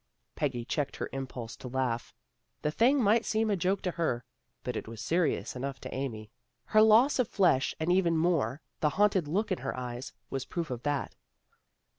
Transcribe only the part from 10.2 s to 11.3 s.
was proof of that.